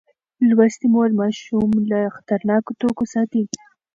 لوستې 0.49 0.87
مور 0.93 1.09
ماشوم 1.19 1.69
له 1.91 1.99
خطرناکو 2.15 2.71
توکو 2.79 3.05
ساتي. 3.13 3.43